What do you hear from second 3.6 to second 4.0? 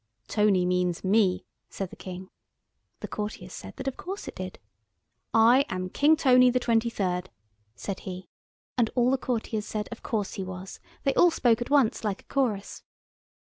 that of